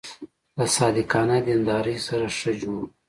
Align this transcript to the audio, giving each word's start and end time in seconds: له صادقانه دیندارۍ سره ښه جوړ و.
له 0.57 0.65
صادقانه 0.77 1.37
دیندارۍ 1.47 1.97
سره 2.07 2.27
ښه 2.37 2.51
جوړ 2.61 2.79
و. 2.85 2.87